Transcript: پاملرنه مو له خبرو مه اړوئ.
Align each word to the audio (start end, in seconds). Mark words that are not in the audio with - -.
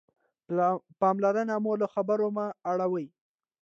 پاملرنه 0.99 1.55
مو 1.63 1.73
له 1.81 1.87
خبرو 1.93 2.27
مه 2.35 2.45
اړوئ. 2.71 3.07